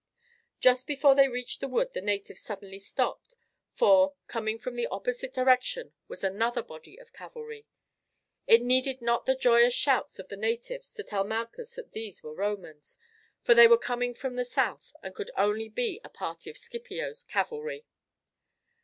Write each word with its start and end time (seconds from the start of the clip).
Just 0.59 0.87
before 0.87 1.13
they 1.13 1.27
reached 1.27 1.59
the 1.61 1.67
wood 1.67 1.93
the 1.93 2.01
natives 2.01 2.41
suddenly 2.41 2.79
stopped, 2.79 3.35
for, 3.71 4.15
coming 4.27 4.57
from 4.57 4.75
the 4.75 4.87
opposite 4.87 5.31
direction 5.31 5.93
was 6.07 6.23
another 6.23 6.63
body 6.63 6.97
of 6.99 7.13
cavalry. 7.13 7.67
It 8.47 8.63
needed 8.63 8.99
not 9.03 9.27
the 9.27 9.35
joyous 9.35 9.75
shouts 9.75 10.17
of 10.17 10.29
the 10.29 10.35
natives 10.37 10.91
to 10.95 11.03
tell 11.03 11.23
Malchus 11.23 11.75
that 11.75 11.91
these 11.91 12.23
were 12.23 12.33
Romans, 12.33 12.97
for 13.41 13.53
they 13.53 13.67
were 13.67 13.77
coming 13.77 14.15
from 14.15 14.37
the 14.37 14.43
south 14.43 14.91
and 15.03 15.13
could 15.13 15.29
only 15.37 15.69
be 15.69 16.01
a 16.03 16.09
party 16.09 16.49
of 16.49 16.57
Scipio's 16.57 17.23
cavalry. 17.23 17.85